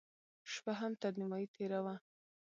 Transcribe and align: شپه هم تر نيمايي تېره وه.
شپه 0.53 0.73
هم 0.79 0.91
تر 1.01 1.11
نيمايي 1.19 1.47
تېره 1.55 1.79
وه. 1.85 1.95